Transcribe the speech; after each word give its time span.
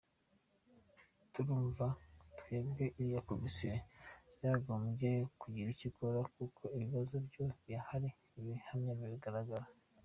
turumva 1.33 1.85
twebwe 2.39 2.85
iriya 2.99 3.21
komisiyo 3.29 3.69
yakagombye 4.41 5.11
kugira 5.41 5.67
icyo 5.73 5.85
ikora 5.91 6.19
kuko 6.35 6.61
ibibazo 6.77 7.15
byo 7.27 7.45
birahari, 7.63 8.09
ibihamya 8.39 8.93
biragaragara. 9.01 9.65